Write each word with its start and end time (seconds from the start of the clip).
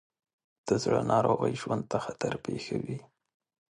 د 0.67 0.69
زړه 0.83 0.99
ناروغۍ 1.11 1.53
ژوند 1.61 1.83
ته 1.91 1.97
خطر 2.05 2.33
پېښوي. 2.45 2.97